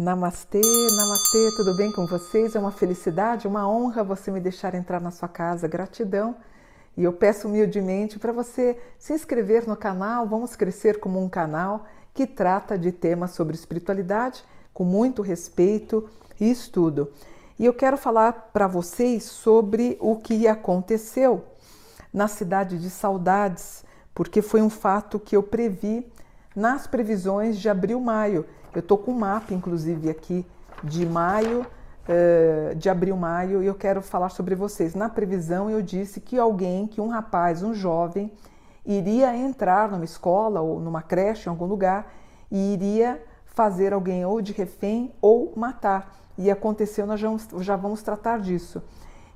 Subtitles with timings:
[0.00, 0.62] Namastê,
[0.96, 2.56] namastê, tudo bem com vocês?
[2.56, 6.36] É uma felicidade, uma honra você me deixar entrar na sua casa, gratidão.
[6.96, 11.84] E eu peço humildemente para você se inscrever no canal, vamos crescer como um canal
[12.14, 14.42] que trata de temas sobre espiritualidade
[14.72, 16.08] com muito respeito
[16.40, 17.12] e estudo.
[17.60, 21.44] E eu quero falar para vocês sobre o que aconteceu
[22.12, 26.10] na cidade de Saudades, porque foi um fato que eu previ
[26.56, 30.46] nas previsões de abril-maio eu estou com um mapa, inclusive, aqui
[30.82, 31.66] de maio,
[32.08, 34.94] uh, de abril-maio, e eu quero falar sobre vocês.
[34.94, 38.32] Na previsão, eu disse que alguém, que um rapaz, um jovem,
[38.86, 42.12] iria entrar numa escola ou numa creche, em algum lugar,
[42.50, 43.20] e iria
[43.54, 46.16] fazer alguém ou de refém ou matar.
[46.38, 48.82] E aconteceu, nós já vamos, já vamos tratar disso.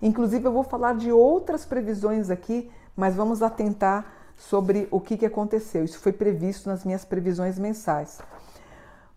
[0.01, 5.27] Inclusive, eu vou falar de outras previsões aqui, mas vamos atentar sobre o que, que
[5.27, 5.85] aconteceu.
[5.85, 8.21] Isso foi previsto nas minhas previsões mensais.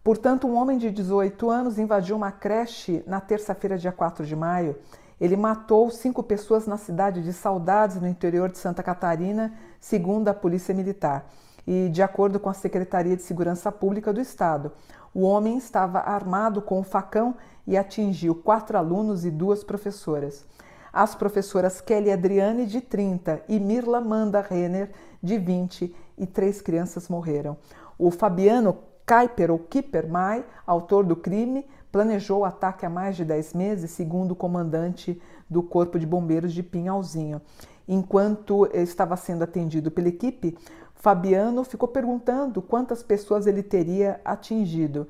[0.03, 4.75] Portanto, um homem de 18 anos invadiu uma creche na terça-feira, dia 4 de maio.
[5.19, 10.33] Ele matou cinco pessoas na cidade de Saudades, no interior de Santa Catarina, segundo a
[10.33, 11.25] Polícia Militar.
[11.67, 14.71] E, de acordo com a Secretaria de Segurança Pública do Estado,
[15.13, 17.35] o homem estava armado com um facão
[17.67, 20.45] e atingiu quatro alunos e duas professoras.
[20.93, 27.09] As professoras Kelly Adriane, de 30, e Mirla Manda Renner, de 20, e três crianças
[27.09, 27.57] morreram.
[27.99, 33.25] O Fabiano Kuiper ou Kipper Mai, autor do crime, planejou o ataque há mais de
[33.25, 37.41] 10 meses, segundo o comandante do Corpo de Bombeiros de Pinhalzinho.
[37.87, 40.57] Enquanto estava sendo atendido pela equipe,
[40.97, 45.07] Fabiano ficou perguntando quantas pessoas ele teria atingido.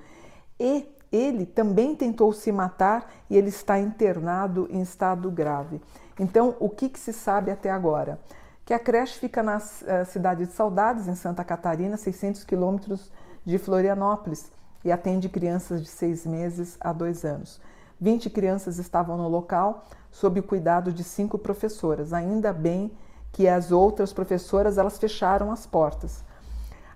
[0.59, 5.81] E ele também tentou se matar e ele está internado em estado grave.
[6.19, 8.19] Então, o que, que se sabe até agora?
[8.65, 13.09] Que a creche fica na uh, cidade de Saudades, em Santa Catarina, 600 quilômetros
[13.45, 14.51] de Florianópolis
[14.83, 17.61] e atende crianças de seis meses a dois anos.
[17.99, 22.11] 20 crianças estavam no local sob o cuidado de cinco professoras.
[22.11, 22.91] Ainda bem
[23.37, 26.23] que as outras professoras elas fecharam as portas.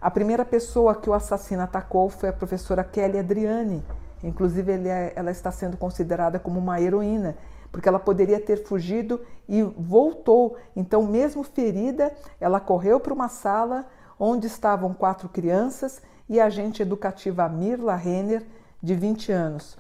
[0.02, 3.85] A primeira pessoa que o assassino atacou foi a professora Kelly Adriane.
[4.24, 7.38] Inclusive, é, ela está sendo considerada como uma heroína,
[7.72, 10.57] porque ela poderia ter fugido e voltou.
[10.75, 13.85] Então, mesmo ferida, ela correu para uma sala
[14.19, 18.44] onde estavam quatro crianças e agente educativa Mirla Renner,
[18.81, 19.78] de 20 anos.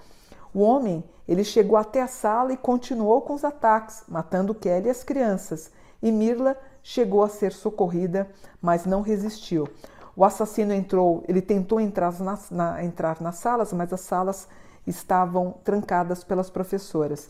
[0.53, 4.91] O homem ele chegou até a sala e continuou com os ataques, matando Kelly e
[4.91, 5.71] as crianças.
[6.01, 8.27] E Mirla chegou a ser socorrida,
[8.61, 9.67] mas não resistiu.
[10.15, 14.47] O assassino entrou, ele tentou entrar nas, na, entrar nas salas, mas as salas
[14.85, 17.29] estavam trancadas pelas professoras.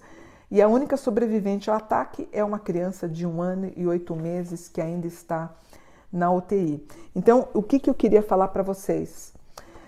[0.49, 4.67] E a única sobrevivente ao ataque é uma criança de um ano e oito meses
[4.67, 5.53] que ainda está
[6.11, 6.85] na UTI.
[7.15, 9.33] Então, o que, que eu queria falar para vocês?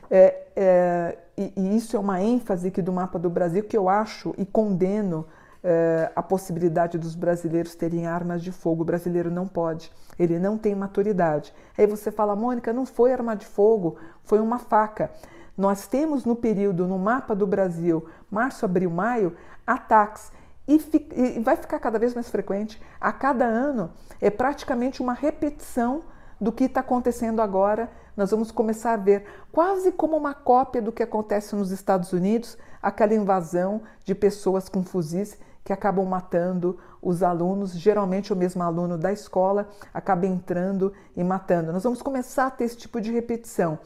[0.10, 3.90] É, é, e, e, isso é uma ênfase aqui do mapa do Brasil que eu
[3.90, 5.26] acho e condeno
[5.64, 8.82] é, a possibilidade dos brasileiros terem armas de fogo.
[8.82, 11.54] O brasileiro não pode, ele não tem maturidade.
[11.78, 15.10] Aí você fala, Mônica, não foi arma de fogo, foi uma faca.
[15.58, 19.36] Nós temos no período, no mapa do Brasil, março, abril, maio,
[19.66, 20.32] ataques
[20.68, 20.82] e,
[21.12, 22.82] e vai ficar cada vez mais frequente.
[23.00, 26.04] A cada ano é praticamente uma repetição
[26.42, 27.90] do que está acontecendo agora.
[28.18, 32.58] Nós vamos começar a ver quase como uma cópia do que acontece nos Estados Unidos,
[32.82, 38.98] aquela invasão de pessoas com fuzis que acabam matando os alunos, geralmente o mesmo aluno
[38.98, 41.72] da escola acaba entrando e matando.
[41.72, 43.80] Nós vamos começar a ter esse tipo de repetição.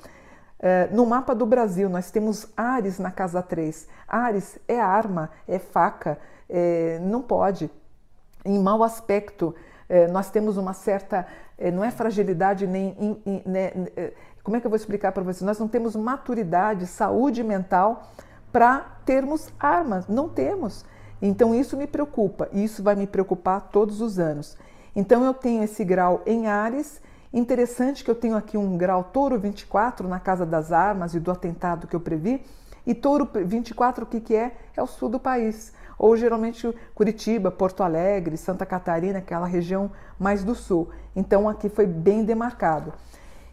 [0.60, 3.88] É, no mapa do Brasil, nós temos Ares na casa 3.
[4.08, 6.18] Ares é arma, é faca,
[6.50, 7.70] é, não pode.
[8.44, 9.54] Em mau aspecto,
[9.88, 11.28] é, nós temos uma certa,
[11.58, 14.14] é, não é fragilidade nem, in, in, né, é,
[14.44, 15.42] como é que eu vou explicar para vocês?
[15.42, 18.10] Nós não temos maturidade, saúde mental
[18.52, 20.86] para termos armas, não temos.
[21.22, 24.58] Então isso me preocupa, e isso vai me preocupar todos os anos.
[24.96, 27.02] Então eu tenho esse grau em Ares,
[27.34, 31.32] interessante que eu tenho aqui um grau touro 24 na casa das armas e do
[31.32, 32.44] atentado que eu previ,
[32.86, 34.56] e touro 24 o que, que é?
[34.76, 40.44] É o sul do país ou geralmente Curitiba, Porto Alegre, Santa Catarina, aquela região mais
[40.44, 40.90] do sul.
[41.16, 42.94] Então aqui foi bem demarcado.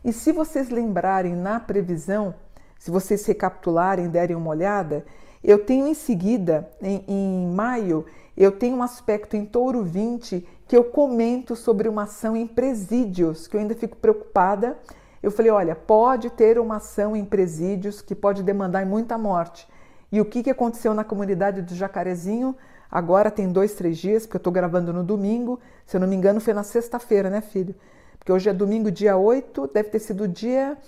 [0.05, 2.35] E se vocês lembrarem na previsão,
[2.79, 5.07] se vocês recapitularem, derem uma olhada,
[5.45, 10.75] eu tenho em seguida, em, em maio, eu tenho um aspecto em Touro 20 que
[10.75, 14.79] eu comento sobre uma ação em presídios, que eu ainda fico preocupada.
[15.23, 19.69] Eu falei, olha, pode ter uma ação em presídios que pode demandar muita morte.
[20.11, 22.57] E o que, que aconteceu na comunidade do Jacarezinho?
[22.91, 25.61] Agora tem dois, três dias, porque eu estou gravando no domingo.
[25.85, 27.75] Se eu não me engano, foi na sexta-feira, né, filho?
[28.19, 30.79] Porque hoje é domingo, dia 8, deve ter sido dia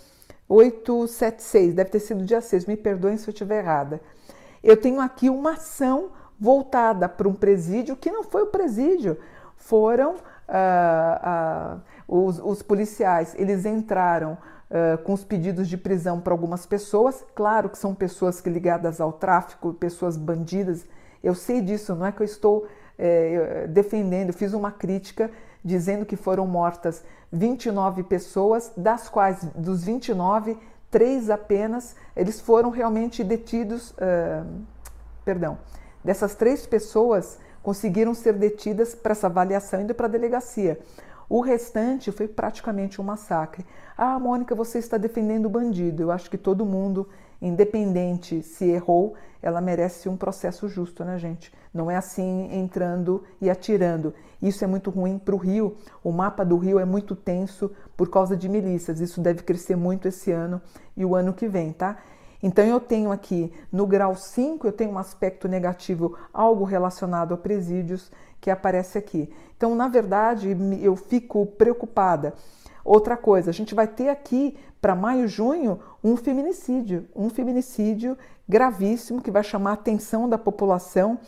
[0.49, 2.65] 876, deve ter sido dia 6.
[2.65, 4.01] Me perdoem se eu estiver errada.
[4.67, 6.09] Eu tenho aqui uma ação
[6.41, 9.17] voltada para um presídio que não foi o presídio,
[9.55, 10.17] foram
[10.49, 11.79] ah, ah,
[12.09, 13.33] os, os, policiais.
[13.39, 14.37] Eles entraram
[14.69, 19.01] ah, com os pedidos de prisão para algumas pessoas, claro que são pessoas que ligadas
[19.01, 20.85] ao tráfico, pessoas bandidas.
[21.23, 22.67] Eu sei disso, não é que eu estou
[22.99, 25.31] é, defendendo, eu fiz uma crítica
[25.65, 30.59] dizendo que foram mortas 29 pessoas, das quais dos 29,
[30.97, 34.47] três apenas, eles foram realmente detidos, uh,
[35.27, 35.59] perdão,
[36.03, 40.81] dessas três pessoas conseguiram ser detidas para essa avaliação indo para a delegacia.
[41.29, 43.67] O restante foi praticamente um massacre.
[43.95, 46.03] Ah, Mônica, você está defendendo o bandido.
[46.03, 47.07] Eu acho que todo mundo,
[47.41, 51.53] independente se errou, ela merece um processo justo, né, gente?
[51.73, 54.13] Não é assim entrando e atirando.
[54.41, 55.77] Isso é muito ruim para o Rio.
[56.03, 59.01] O mapa do Rio é muito tenso por causa de milícias.
[59.01, 60.61] Isso deve crescer muito esse ano
[60.97, 61.99] e o ano que vem, tá?
[62.43, 67.37] Então eu tenho aqui no grau 5, eu tenho um aspecto negativo, algo relacionado a
[67.37, 68.11] presídios
[68.41, 69.33] que aparece aqui.
[69.57, 72.35] Então, na verdade, eu fico preocupada.
[72.87, 78.17] Outra coisa, a gente vai ter aqui para maio, junho, um feminicídio, um feminicídio
[78.49, 81.19] gravíssimo que vai chamar a atenção da população,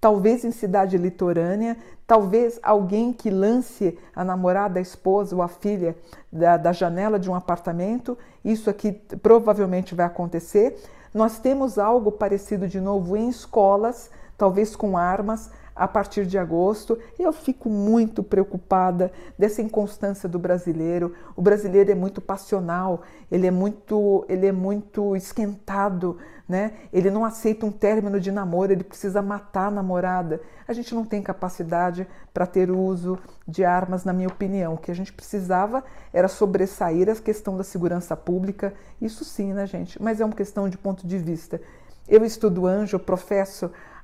[0.00, 1.76] talvez em cidade litorânea,
[2.06, 5.96] talvez alguém que lance a namorada, a esposa ou a filha
[6.32, 8.16] da, da janela de um apartamento.
[8.44, 10.80] Isso aqui provavelmente vai acontecer.
[11.12, 16.98] Nós temos algo parecido de novo em escolas, talvez com armas a partir de agosto.
[17.18, 21.14] Eu fico muito preocupada dessa inconstância do brasileiro.
[21.36, 26.72] O brasileiro é muito passional, ele é muito, ele é muito esquentado, né?
[26.92, 30.40] Ele não aceita um término de namoro, ele precisa matar a namorada.
[30.66, 34.74] A gente não tem capacidade para ter uso de armas, na minha opinião.
[34.74, 38.74] O que a gente precisava era sobressair a questão da segurança pública.
[39.00, 40.02] Isso sim, né, gente?
[40.02, 41.60] Mas é uma questão de ponto de vista.
[42.08, 43.00] Eu estudo anjo, eu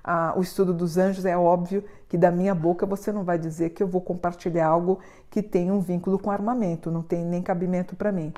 [0.04, 3.70] professo o estudo dos anjos, é óbvio que da minha boca você não vai dizer
[3.70, 4.98] que eu vou compartilhar algo
[5.30, 8.32] que tem um vínculo com armamento, não tem nem cabimento para mim.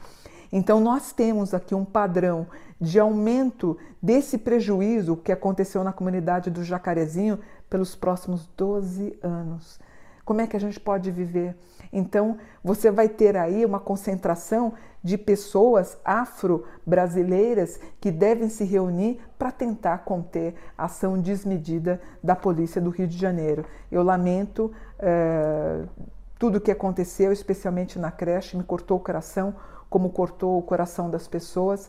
[0.52, 2.46] Então, nós temos aqui um padrão
[2.80, 9.80] de aumento desse prejuízo que aconteceu na comunidade do Jacarezinho pelos próximos 12 anos.
[10.24, 11.56] Como é que a gente pode viver?
[11.92, 14.72] Então, você vai ter aí uma concentração
[15.06, 22.80] de pessoas afro-brasileiras que devem se reunir para tentar conter a ação desmedida da polícia
[22.80, 23.64] do Rio de Janeiro.
[23.90, 25.84] Eu lamento é,
[26.40, 29.54] tudo o que aconteceu, especialmente na creche, me cortou o coração,
[29.88, 31.88] como cortou o coração das pessoas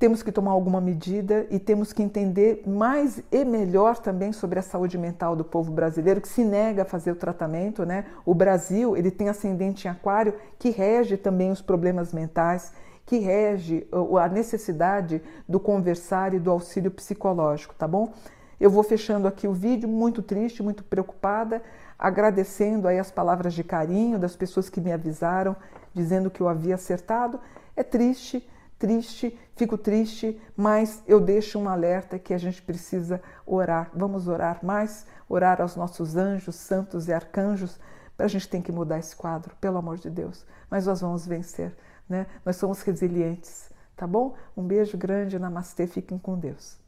[0.00, 4.62] temos que tomar alguma medida e temos que entender mais e melhor também sobre a
[4.62, 8.06] saúde mental do povo brasileiro que se nega a fazer o tratamento, né?
[8.24, 12.72] O Brasil, ele tem ascendente em aquário que rege também os problemas mentais,
[13.04, 13.86] que rege
[14.18, 18.14] a necessidade do conversar e do auxílio psicológico, tá bom?
[18.58, 21.62] Eu vou fechando aqui o vídeo, muito triste, muito preocupada,
[21.98, 25.54] agradecendo aí as palavras de carinho das pessoas que me avisaram,
[25.92, 27.38] dizendo que eu havia acertado.
[27.76, 28.48] É triste,
[28.80, 33.90] triste, fico triste, mas eu deixo um alerta que a gente precisa orar.
[33.94, 37.78] Vamos orar mais, orar aos nossos anjos, santos e arcanjos,
[38.16, 40.46] para a gente tem que mudar esse quadro, pelo amor de Deus.
[40.70, 41.76] Mas nós vamos vencer,
[42.08, 42.26] né?
[42.44, 44.34] Nós somos resilientes, tá bom?
[44.56, 46.78] Um beijo grande, namastê, fiquem com Deus.